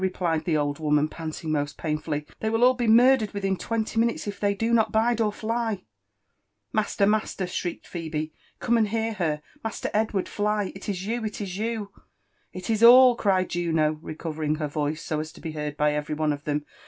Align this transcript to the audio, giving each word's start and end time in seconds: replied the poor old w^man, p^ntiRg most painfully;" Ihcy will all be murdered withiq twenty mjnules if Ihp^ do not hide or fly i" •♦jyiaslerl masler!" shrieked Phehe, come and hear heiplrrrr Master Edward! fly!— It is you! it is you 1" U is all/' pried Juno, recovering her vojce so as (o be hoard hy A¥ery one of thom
replied 0.01 0.45
the 0.45 0.53
poor 0.55 0.61
old 0.61 0.79
w^man, 0.79 1.07
p^ntiRg 1.07 1.43
most 1.43 1.77
painfully;" 1.77 2.21
Ihcy 2.41 2.51
will 2.51 2.63
all 2.63 2.73
be 2.73 2.87
murdered 2.87 3.33
withiq 3.33 3.59
twenty 3.59 3.99
mjnules 3.99 4.27
if 4.27 4.39
Ihp^ 4.39 4.57
do 4.57 4.73
not 4.73 4.95
hide 4.95 5.21
or 5.21 5.31
fly 5.31 5.83
i" 6.73 6.81
•♦jyiaslerl 6.83 7.21
masler!" 7.21 7.47
shrieked 7.47 7.85
Phehe, 7.85 8.31
come 8.59 8.77
and 8.79 8.87
hear 8.87 9.13
heiplrrrr 9.13 9.41
Master 9.63 9.91
Edward! 9.93 10.27
fly!— 10.27 10.71
It 10.75 10.89
is 10.89 11.05
you! 11.05 11.23
it 11.23 11.39
is 11.39 11.55
you 11.59 11.91
1" 12.53 12.61
U 12.63 12.73
is 12.73 12.81
all/' 12.81 13.15
pried 13.15 13.51
Juno, 13.51 13.99
recovering 14.01 14.55
her 14.55 14.67
vojce 14.67 14.97
so 14.97 15.19
as 15.19 15.31
(o 15.37 15.39
be 15.39 15.51
hoard 15.51 15.75
hy 15.77 15.91
A¥ery 15.91 16.17
one 16.17 16.33
of 16.33 16.41
thom 16.45 16.65